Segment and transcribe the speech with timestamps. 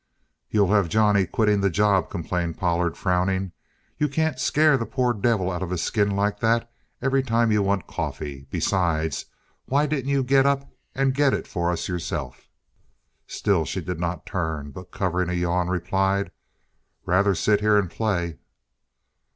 [0.49, 3.51] "You'll have Johnny quitting the job," complained Pollard, frowning.
[3.99, 6.71] "You can't scare the poor devil out of his skin like that
[7.03, 8.47] every time you want coffee.
[8.49, 9.27] Besides,
[9.65, 12.49] why didn't you get up and get it for us yourself?"
[13.27, 16.31] Still she did not turn; but, covering a yawn, replied:
[17.05, 18.39] "Rather sit here and play."